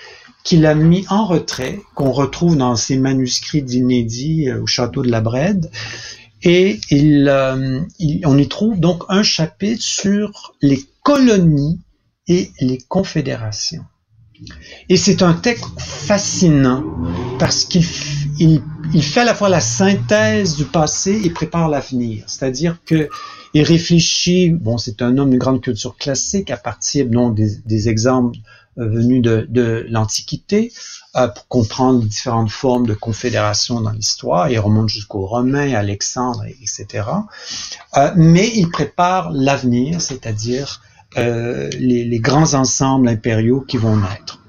[0.43, 5.11] qu'il a mis en retrait, qu'on retrouve dans ses manuscrits d'inédits euh, au château de
[5.11, 5.69] la Brède,
[6.43, 6.79] et
[8.25, 11.79] on y trouve donc un chapitre sur les colonies
[12.27, 13.85] et les confédérations.
[14.89, 16.83] Et c'est un texte fascinant
[17.37, 17.85] parce qu'il
[18.93, 22.23] il, fait à la fois la synthèse du passé et prépare l'avenir.
[22.27, 23.09] C'est-à-dire que
[23.53, 27.89] il réfléchit, bon, c'est un homme de grande culture classique à partir donc des, des
[27.89, 28.37] exemples
[28.77, 30.71] euh, venus de, de l'Antiquité,
[31.17, 34.49] euh, pour comprendre différentes formes de confédération dans l'histoire.
[34.49, 37.03] Il remonte jusqu'aux Romains, Alexandre, etc.
[37.97, 40.81] Euh, mais il prépare l'avenir, c'est-à-dire
[41.17, 44.41] euh, les, les, grands ensembles impériaux qui vont naître.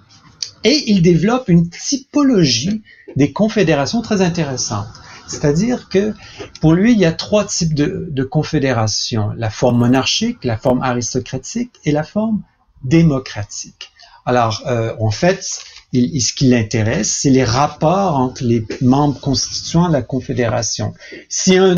[0.62, 2.84] Et il développe une typologie
[3.16, 4.88] des confédérations très intéressante.
[5.26, 6.14] C'est-à-dire que
[6.60, 9.30] pour lui, il y a trois types de, de confédérations.
[9.36, 12.42] La forme monarchique, la forme aristocratique et la forme
[12.84, 13.90] démocratique.
[14.24, 19.88] Alors, euh, en fait, il, ce qui l'intéresse, c'est les rapports entre les membres constituants
[19.88, 20.94] de la Confédération.
[21.28, 21.74] Si un,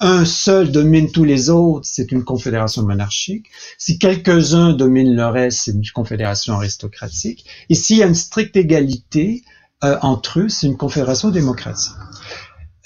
[0.00, 3.46] un, seul domine tous les autres, c'est une confédération monarchique.
[3.78, 7.44] Si quelques-uns dominent le reste, c'est une confédération aristocratique.
[7.70, 9.42] Et s'il y a une stricte égalité
[9.84, 11.94] euh, entre eux, c'est une confédération démocratique.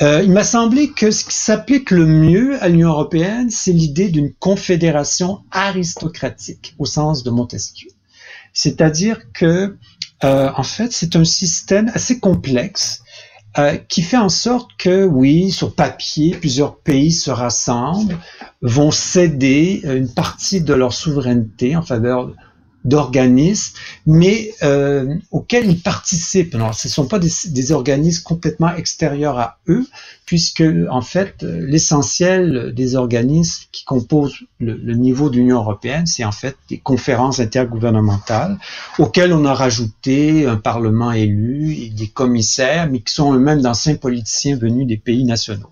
[0.03, 4.09] Euh, il m'a semblé que ce qui s'applique le mieux à l'Union européenne, c'est l'idée
[4.09, 7.91] d'une confédération aristocratique, au sens de Montesquieu.
[8.53, 9.77] C'est-à-dire que
[10.25, 13.03] euh, en fait, c'est un système assez complexe
[13.59, 18.19] euh, qui fait en sorte que, oui, sur papier, plusieurs pays se rassemblent,
[18.63, 22.33] vont céder une partie de leur souveraineté en faveur
[22.85, 26.55] d'organismes, mais euh, auxquels ils participent.
[26.55, 29.87] Alors, ce ne sont pas des, organismes complètement extérieurs à eux,
[30.27, 36.33] puisque en fait, l'essentiel des organismes qui composent le, niveau de l'Union européenne, c'est en
[36.33, 38.59] fait des conférences intergouvernementales
[38.99, 43.97] auxquelles on a rajouté un parlement élu et des commissaires, mais qui sont eux-mêmes d'anciens
[43.97, 45.71] politiciens venus des pays nationaux.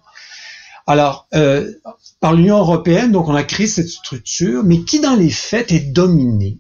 [0.86, 1.72] Alors, euh,
[2.20, 5.92] par l'Union européenne, donc on a créé cette structure, mais qui dans les faits est
[5.92, 6.58] dominée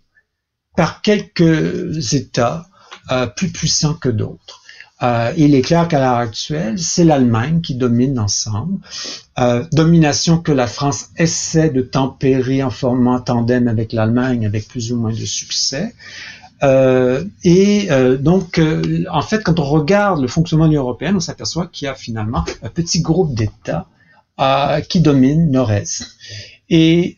[0.76, 2.66] par quelques États
[3.10, 4.62] euh, plus puissants que d'autres.
[5.02, 8.78] Euh, il est clair qu'à l'heure actuelle, c'est l'Allemagne qui domine l'ensemble.
[9.38, 14.92] Euh, domination que la France essaie de tempérer en formant tandem avec l'Allemagne avec plus
[14.92, 15.92] ou moins de succès.
[16.62, 21.16] Euh, et euh, donc, euh, en fait, quand on regarde le fonctionnement de l'Union européenne,
[21.16, 23.86] on s'aperçoit qu'il y a finalement un petit groupe d'États
[24.88, 26.16] qui domine Nord-Est.
[26.68, 27.16] Et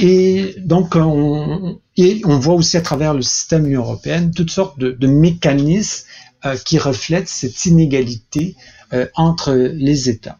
[0.00, 4.78] et donc, on, et on voit aussi à travers le système Union européenne toutes sortes
[4.78, 6.06] de, mécanismes
[6.46, 8.56] euh, qui reflètent cette inégalité
[8.94, 10.38] euh, entre les États.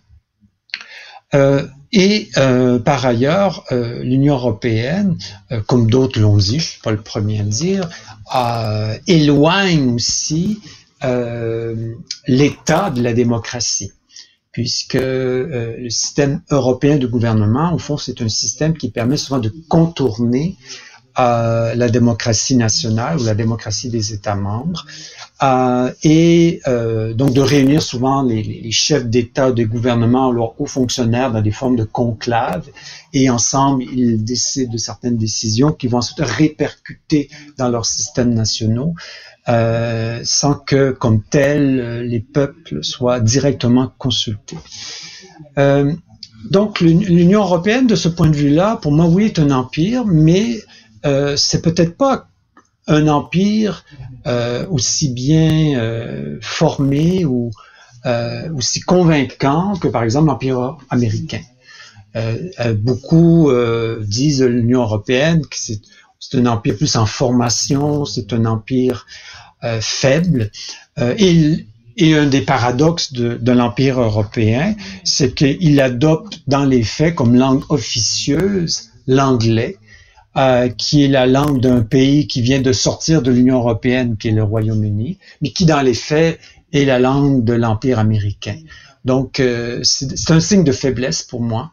[1.35, 2.31] Euh, et
[2.85, 5.18] par ailleurs, l'Union européenne,
[5.66, 7.88] comme d'autres l'ont dit, je suis pas le premier à le dire,
[9.09, 10.61] éloigne aussi
[12.29, 13.90] l'État de la démocratie
[14.53, 19.39] puisque euh, le système européen de gouvernement, au fond, c'est un système qui permet souvent
[19.41, 20.57] de contourner
[21.19, 24.87] euh, la démocratie nationale ou la démocratie des États membres,
[25.43, 30.67] euh, et euh, donc de réunir souvent les, les chefs d'État, de gouvernement, leurs hauts
[30.67, 32.69] fonctionnaires dans des formes de conclave,
[33.13, 38.95] et ensemble ils décident de certaines décisions qui vont se répercuter dans leurs systèmes nationaux.
[39.51, 44.59] Euh, sans que, comme tel, les peuples soient directement consultés.
[45.59, 45.93] Euh,
[46.51, 50.61] donc l'Union européenne, de ce point de vue-là, pour moi, oui, est un empire, mais
[51.05, 52.29] euh, c'est peut-être pas
[52.87, 53.85] un empire
[54.27, 57.51] euh, aussi bien formé ou
[58.57, 61.43] aussi convaincant que, par exemple, l'empire américain.
[62.79, 63.51] beaucoup
[64.01, 65.81] disent l'Union européenne que c'est
[66.35, 69.07] un empire plus en formation, c'est un empire
[69.81, 70.51] faible.
[70.99, 71.67] et
[72.01, 77.35] et un des paradoxes de, de l'Empire européen, c'est qu'il adopte dans les faits comme
[77.35, 79.77] langue officieuse l'anglais,
[80.37, 84.29] euh, qui est la langue d'un pays qui vient de sortir de l'Union européenne, qui
[84.29, 86.39] est le Royaume-Uni, mais qui dans les faits
[86.73, 88.57] est la langue de l'Empire américain.
[89.05, 91.73] Donc euh, c'est un signe de faiblesse pour moi.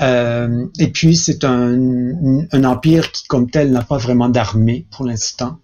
[0.00, 1.76] Euh, et puis c'est un,
[2.52, 5.58] un, empire qui comme tel n'a pas vraiment d'armée pour l'instant.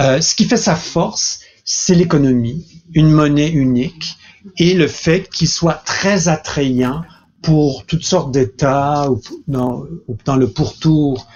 [0.00, 4.16] Euh, ce qui fait sa force, c'est l'économie, une monnaie unique
[4.58, 7.02] et le fait qu'il soit très attrayant
[7.42, 9.08] pour toutes sortes d'États
[9.48, 9.84] dans,
[10.24, 11.26] dans le pourtour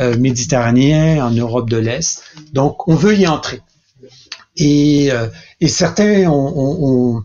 [0.00, 2.22] euh, méditerranéen, en Europe de l'Est.
[2.52, 3.62] Donc, on veut y entrer.
[4.56, 5.28] Et, euh,
[5.60, 7.24] et certains ont, ont, ont,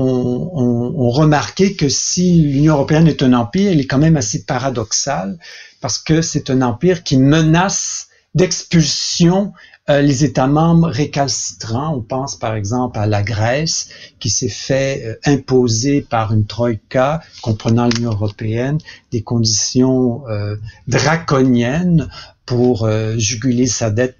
[0.00, 5.38] remarqué que si l'Union européenne est un empire, il est quand même assez paradoxal
[5.80, 9.52] parce que c'est un empire qui menace d'expulsion
[9.88, 13.88] euh, les États membres récalcitrants, on pense par exemple à la Grèce
[14.20, 18.78] qui s'est fait euh, imposer par une troïka comprenant l'Union européenne
[19.10, 22.08] des conditions euh, draconiennes
[22.46, 24.16] pour juguler sa dette.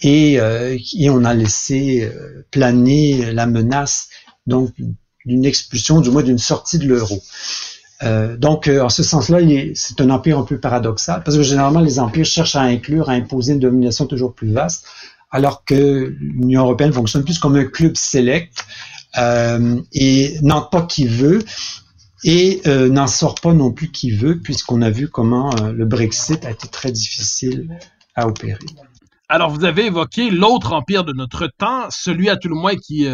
[0.00, 2.08] Et, et, on a laissé
[2.52, 4.08] planer la menace
[4.46, 4.70] donc
[5.26, 7.22] d'une expulsion, du moins d'une sortie de l'euro.
[8.02, 9.38] Euh, donc, en ce sens-là,
[9.74, 13.12] c'est un empire un peu paradoxal, parce que généralement, les empires cherchent à inclure, à
[13.12, 14.86] imposer une domination toujours plus vaste
[15.30, 18.64] alors que l'Union européenne fonctionne plus comme un club select
[19.18, 21.44] euh, et n'entre pas qui veut
[22.24, 25.84] et euh, n'en sort pas non plus qui veut, puisqu'on a vu comment euh, le
[25.84, 27.68] Brexit a été très difficile
[28.14, 28.58] à opérer.
[29.28, 33.06] Alors, vous avez évoqué l'autre empire de notre temps, celui à tout le moins qui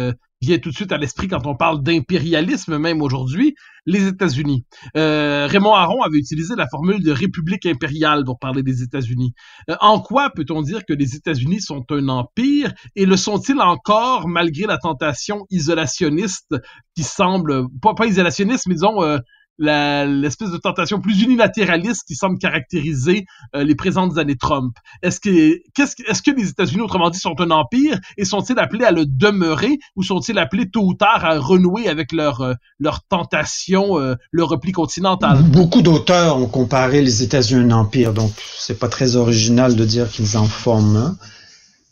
[0.43, 4.65] vient tout de suite à l'esprit quand on parle d'impérialisme, même aujourd'hui, les États-Unis.
[4.95, 9.33] Euh, Raymond Aron avait utilisé la formule de république impériale pour parler des États-Unis.
[9.69, 14.27] Euh, en quoi peut-on dire que les États-Unis sont un empire et le sont-ils encore
[14.27, 16.55] malgré la tentation isolationniste
[16.95, 19.17] qui semble, pas, pas isolationniste, mais disons euh,
[19.59, 24.75] l'espèce de tentation plus unilatéraliste qui semble caractériser euh, les présentes années Trump.
[25.01, 28.85] Est-ce que, qu'est-ce, est-ce que les États-Unis, autrement dit, sont un empire et sont-ils appelés
[28.85, 33.03] à le demeurer ou sont-ils appelés tôt ou tard à renouer avec leur, euh, leur
[33.03, 35.43] tentation, euh, le repli continental?
[35.43, 39.85] Beaucoup d'auteurs ont comparé les États-Unis à un empire, donc c'est pas très original de
[39.85, 41.17] dire qu'ils en forment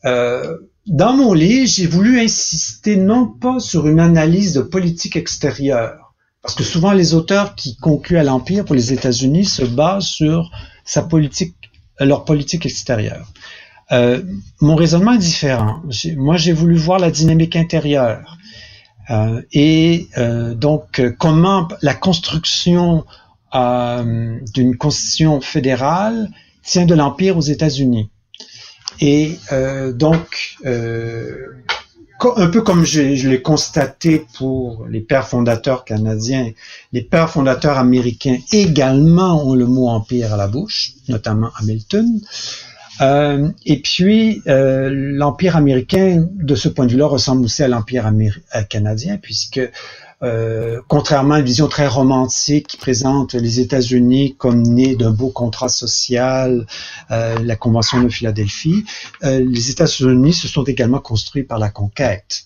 [0.04, 0.42] un.
[0.88, 6.01] dans mon livre, j'ai voulu insister non pas sur une analyse de politique extérieure,
[6.42, 10.50] parce que souvent, les auteurs qui concluent à l'Empire pour les États-Unis se basent sur
[10.84, 11.56] sa politique,
[12.00, 13.28] leur politique extérieure.
[13.92, 14.24] Euh,
[14.60, 15.82] mon raisonnement est différent.
[16.16, 18.38] Moi, j'ai voulu voir la dynamique intérieure.
[19.10, 23.06] Euh, et euh, donc, comment la construction
[23.54, 26.30] euh, d'une constitution fédérale
[26.64, 28.10] tient de l'Empire aux États-Unis.
[29.00, 30.58] Et euh, donc,
[32.38, 36.52] un peu comme je, l'ai constaté pour les pères fondateurs canadiens,
[36.92, 42.08] les pères fondateurs américains également ont le mot empire à la bouche, notamment Hamilton.
[43.02, 48.12] Euh, et puis, euh, l'empire américain, de ce point de vue-là, ressemble aussi à l'empire
[48.70, 49.62] canadien, puisque
[50.24, 55.30] euh, contrairement à une vision très romantique qui présente les États-Unis comme nés d'un beau
[55.30, 56.66] contrat social,
[57.10, 58.86] euh, la Convention de Philadelphie,
[59.24, 62.46] euh, les États-Unis se sont également construits par la conquête.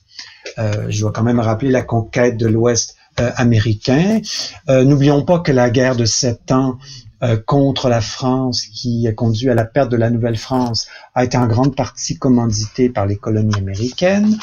[0.57, 4.21] je dois quand même rappeler la conquête de l'Ouest américain.
[4.69, 6.77] N'oublions pas que la guerre de sept ans
[7.23, 11.37] euh, contre la France qui a conduit à la perte de la Nouvelle-France a été
[11.37, 14.37] en grande partie commanditée par les colonies américaines.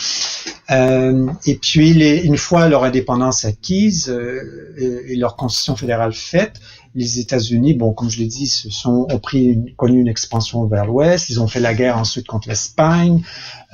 [0.72, 1.92] Euh, et puis,
[2.24, 6.60] une fois leur indépendance acquise euh, et leur constitution fédérale faite,
[6.94, 10.84] les États-Unis, bon, comme je l'ai dit, se sont ont pris connu une expansion vers
[10.84, 11.30] l'Ouest.
[11.30, 13.22] Ils ont fait la guerre ensuite contre l'Espagne,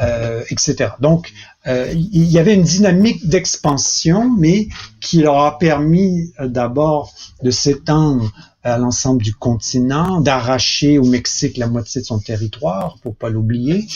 [0.00, 0.90] euh, etc.
[1.00, 1.32] Donc,
[1.66, 4.68] euh, il y avait une dynamique d'expansion, mais
[5.00, 8.32] qui leur a permis d'abord de s'étendre
[8.62, 13.86] à l'ensemble du continent, d'arracher au Mexique la moitié de son territoire, pour pas l'oublier.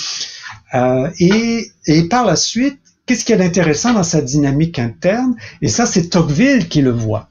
[0.74, 5.36] Euh, et, et par la suite, qu'est-ce qu'il y a d'intéressant dans sa dynamique interne?
[5.60, 7.28] Et ça, c'est Tocqueville qui le voit.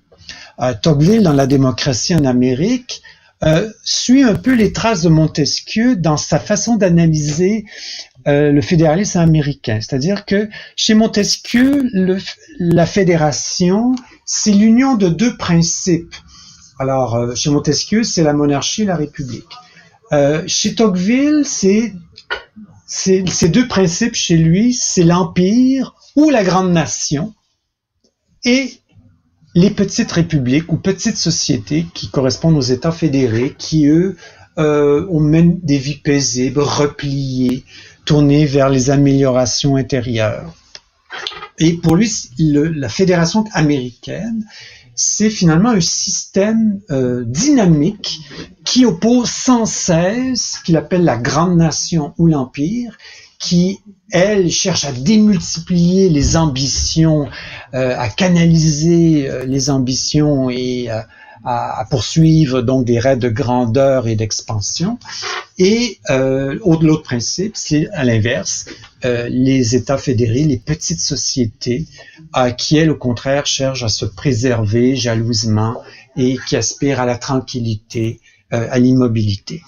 [0.60, 3.02] Euh, Tocqueville, dans la démocratie en Amérique,
[3.44, 7.66] euh, suit un peu les traces de Montesquieu dans sa façon d'analyser
[8.28, 9.80] euh, le fédéralisme américain.
[9.82, 11.90] C'est-à-dire que chez Montesquieu,
[12.60, 13.96] la fédération,
[14.26, 16.14] c'est l'union de deux principes.
[16.78, 19.46] Alors, chez Montesquieu, c'est la monarchie et la république.
[20.46, 21.94] Chez Tocqueville, c'est
[22.92, 27.34] ces deux principes chez lui, c'est l'empire ou la grande nation
[28.44, 28.74] et
[29.56, 34.18] les petites républiques ou petites sociétés qui correspondent aux États fédérés, qui eux
[34.58, 37.64] euh, mènent des vies paisibles, repliées,
[38.04, 40.54] tournées vers les améliorations intérieures.
[41.60, 44.46] Et pour lui, la fédération américaine,
[45.02, 48.20] c'est finalement un système euh, dynamique
[48.64, 52.98] qui oppose sans cesse ce qu'il appelle la grande nation ou l'empire,
[53.40, 53.80] qui,
[54.12, 57.28] elle, cherche à démultiplier les ambitions,
[57.74, 61.08] euh, à canaliser euh, les ambitions et à,
[61.90, 64.98] poursuivre donc des raids de grandeur et d'expansion.
[65.58, 68.66] Et euh, l'autre principe, c'est à l'inverse,
[69.06, 71.86] euh, les États fédérés, les petites sociétés,
[72.58, 75.82] qui elles, au contraire, cherchent à se préserver jalousement
[76.16, 78.20] et qui aspirent à la tranquillité,
[78.54, 79.62] euh, à l'immobilité.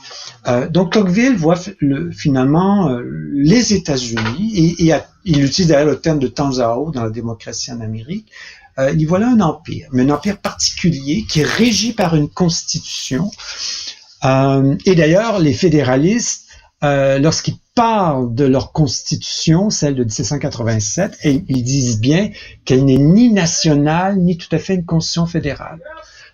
[0.45, 3.01] Euh, donc Tocqueville voit le, finalement euh,
[3.33, 4.93] les États-Unis, et,
[5.23, 8.29] il utilise d'ailleurs le terme de temps à autre dans la démocratie en Amérique,
[8.77, 13.29] il voit là un empire, mais un empire particulier qui est régi par une constitution.
[14.23, 16.47] et d'ailleurs, les fédéralistes,
[16.81, 22.29] lorsqu'ils parlent de leur constitution, celle de 1787, et ils disent bien
[22.65, 25.79] qu'elle n'est ni nationale, ni tout à fait une constitution fédérale.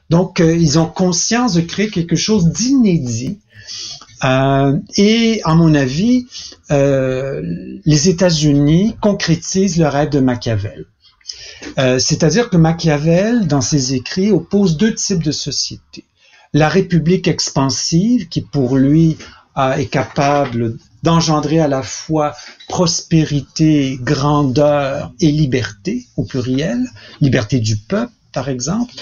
[0.10, 3.40] Donc, euh, ils ont conscience de créer quelque chose d'inédit.
[4.24, 6.26] Euh, et à mon avis,
[6.72, 7.42] euh,
[7.86, 10.86] les États-Unis concrétisent le rêve de Machiavel.
[11.78, 16.06] C'est-à-dire que Machiavel, dans ses écrits, oppose deux types de sociétés.
[16.54, 19.18] La République expansive, qui pour lui
[19.56, 22.36] est capable d'engendrer à la fois
[22.68, 26.80] prospérité, grandeur et liberté au pluriel,
[27.22, 28.94] liberté du peuple par exemple,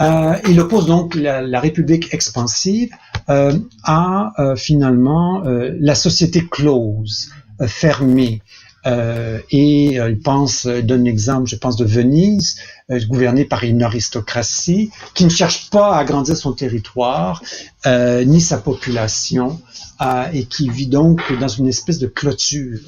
[0.00, 2.90] euh, il oppose donc la, République expansive
[3.28, 7.30] euh, à euh, finalement la société close,
[7.66, 8.42] fermée.
[8.84, 12.56] Et il pense, donne l'exemple, je pense, de Venise,
[13.08, 17.42] gouvernée par une aristocratie qui ne cherche pas à agrandir son territoire
[17.86, 19.60] ni sa population
[20.32, 22.80] et qui vit donc dans une espèce de clôture.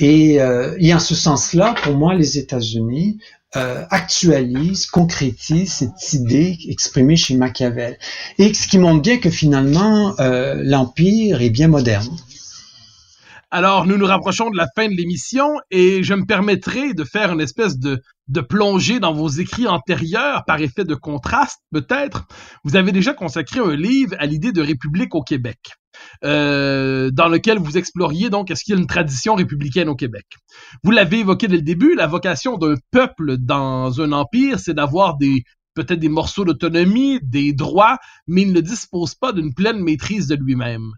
[0.00, 0.34] Et,
[0.78, 3.18] et en ce sens-là, pour moi, les États-Unis
[3.56, 7.96] euh, actualise, concrétise cette idée exprimée chez Machiavel.
[8.38, 12.08] Et ce qui montre bien que finalement, euh, l'Empire est bien moderne.
[13.56, 17.32] Alors, nous nous rapprochons de la fin de l'émission et je me permettrai de faire
[17.32, 22.26] une espèce de, de plongée dans vos écrits antérieurs par effet de contraste, peut-être.
[22.64, 25.58] Vous avez déjà consacré un livre à l'idée de république au Québec.
[26.24, 30.26] Euh, dans lequel vous exploriez donc est-ce qu'il y a une tradition républicaine au Québec.
[30.82, 35.16] Vous l'avez évoqué dès le début, la vocation d'un peuple dans un empire, c'est d'avoir
[35.16, 35.44] des
[35.74, 40.34] peut-être des morceaux d'autonomie, des droits, mais il ne dispose pas d'une pleine maîtrise de
[40.34, 40.90] lui-même.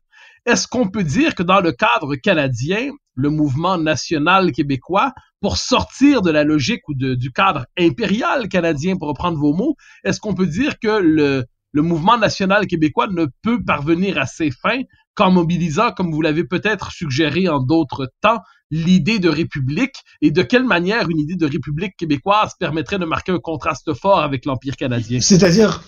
[0.46, 6.22] Est-ce qu'on peut dire que dans le cadre canadien, le mouvement national québécois, pour sortir
[6.22, 9.74] de la logique ou du cadre impérial canadien, pour reprendre vos mots,
[10.04, 11.44] est-ce qu'on peut dire que le,
[11.74, 14.82] mouvement national québécois ne peut parvenir à ses fins
[15.14, 18.38] qu'en mobilisant, comme vous l'avez peut-être suggéré en d'autres temps,
[18.70, 19.96] l'idée de république?
[20.22, 24.20] Et de quelle manière une idée de république québécoise permettrait de marquer un contraste fort
[24.20, 25.20] avec l'Empire canadien?
[25.20, 25.82] C'est-à-dire,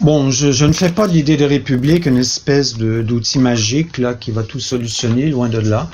[0.00, 4.30] bon, je, ne fais pas de l'idée de république une espèce d'outil magique là qui
[4.30, 5.88] va tout solutionner, loin de là.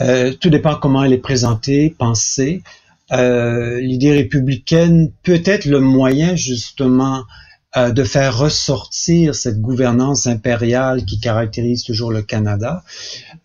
[0.00, 2.62] Euh, tout dépend comment elle est présentée, pensée.
[3.12, 7.24] Euh, l'idée républicaine peut être le moyen justement
[7.76, 12.82] euh, de faire ressortir cette gouvernance impériale qui caractérise toujours le Canada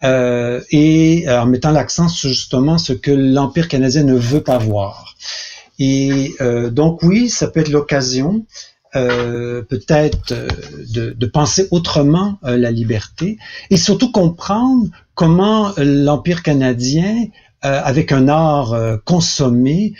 [0.01, 5.15] et en mettant l'accent sur justement ce que l'Empire canadien ne veut pas voir.
[5.80, 6.34] Et
[6.72, 8.45] donc oui, ça peut être l'occasion
[9.69, 10.33] peut-être
[10.93, 13.37] de, de, penser autrement la liberté
[13.69, 17.25] et surtout comprendre comment l'Empire canadien,
[17.61, 18.75] avec un art
[19.05, 19.93] consommé,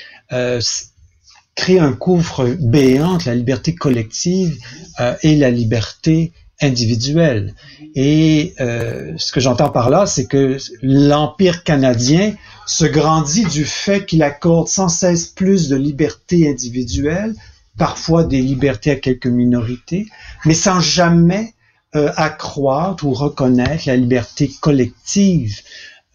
[1.58, 4.58] créer un couvre béant entre la liberté collective
[5.02, 6.32] euh, et la liberté
[6.62, 7.56] individuelle.
[7.96, 12.34] Et euh, ce que j'entends par là, c'est que l'Empire canadien
[12.68, 17.34] se grandit du fait qu'il accorde sans cesse plus de liberté individuelle,
[17.78, 20.08] parfois des libertés à quelques minorités,
[20.46, 21.54] mais sans jamais
[21.96, 25.62] euh, accroître ou reconnaître la liberté collective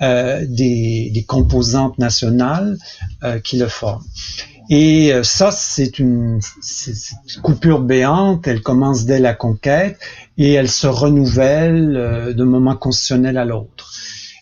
[0.00, 2.76] des, des, composantes nationales
[3.44, 4.02] qui le forment.
[4.70, 6.40] Et euh, ça, c'est une,
[7.42, 8.46] coupure béante.
[8.46, 9.98] Elle commence dès la conquête
[10.38, 13.92] et elle se renouvelle euh, d'un moment constitutionnel à l'autre.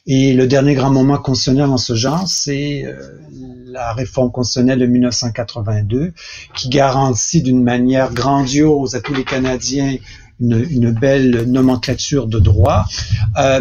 [0.06, 3.18] Et le dernier grand moment constitutionnel en ce genre, c'est euh,
[3.66, 6.12] la réforme constitutionnelle de 1982,
[6.54, 9.96] qui garantit d'une manière grandiose à tous les Canadiens
[10.40, 12.86] une, une belle nomenclature de droits,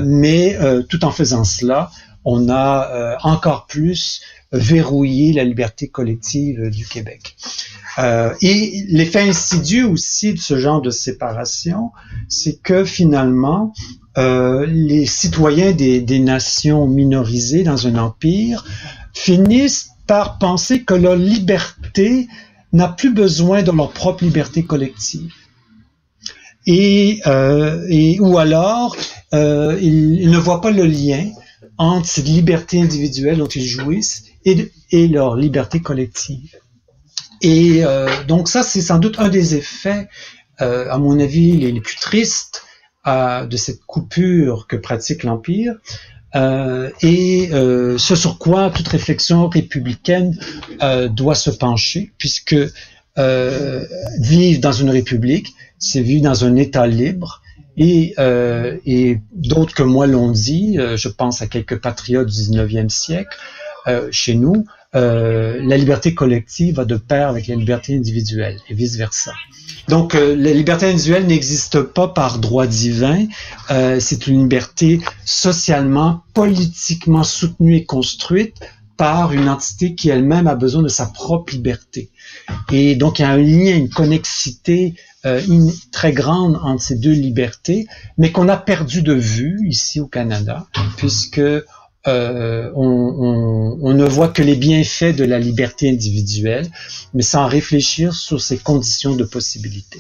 [0.02, 1.92] mais tout en faisant cela,
[2.24, 4.22] on a encore plus
[4.54, 7.36] verrouiller la liberté collective du Québec.
[8.00, 11.92] Euh, et l'effet insidieux aussi de ce genre de séparation,
[12.28, 13.74] c'est que finalement,
[14.18, 18.66] euh, les citoyens des, nations minorisées dans un empire
[19.14, 22.28] finissent par penser que leur liberté
[22.74, 25.32] n'a plus besoin de leur propre liberté collective.
[26.66, 28.96] Et, euh, ou alors,
[29.34, 31.30] euh, ils, ne voient pas le lien
[31.78, 36.56] entre cette liberté individuelle dont ils jouissent et, leur liberté collective.
[37.42, 37.84] Et
[38.28, 40.10] donc ça, c'est sans doute un des effets,
[40.58, 42.64] à mon avis, les plus tristes
[43.08, 45.76] euh, de cette coupure que pratique l'Empire.
[46.36, 50.38] Euh, et euh, ce sur quoi toute réflexion républicaine
[51.10, 52.56] doit se pencher, puisque
[53.18, 57.42] vivre dans une république, c'est vivre dans un État libre,
[57.80, 62.34] et, euh, et d'autres que moi l'ont dit, euh, je pense à quelques patriotes du
[62.34, 63.36] 19e siècle,
[63.88, 69.34] euh, chez nous, la liberté collective va de pair avec la liberté individuelle et vice-versa.
[69.88, 73.28] Donc la liberté individuelle n'existe pas par droit divin,
[74.00, 78.56] c'est une liberté socialement, politiquement soutenue et construite
[78.98, 82.10] par une entité qui elle-même a besoin de sa propre liberté.
[82.72, 86.96] Et donc il y a un lien, une connexité euh, une, très grande entre ces
[86.96, 87.88] deux libertés,
[88.18, 90.66] mais qu'on a perdu de vue ici au Canada,
[90.96, 91.42] puisque
[92.08, 96.68] euh, on, on, on, ne voit que les bienfaits de la liberté individuelle,
[97.14, 100.00] mais sans réfléchir sur ses conditions de possibilité.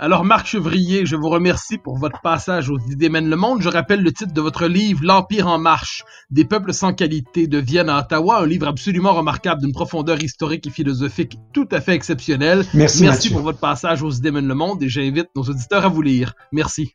[0.00, 3.62] Alors, Marc Chevrier, je vous remercie pour votre passage aux Idées mènent le monde.
[3.62, 7.58] Je rappelle le titre de votre livre, L'Empire en marche, des peuples sans qualité de
[7.58, 11.94] Vienne à Ottawa, un livre absolument remarquable d'une profondeur historique et philosophique tout à fait
[11.94, 12.64] exceptionnelle.
[12.74, 15.88] Merci, Merci pour votre passage aux Idées mènent le monde et j'invite nos auditeurs à
[15.88, 16.34] vous lire.
[16.52, 16.94] Merci.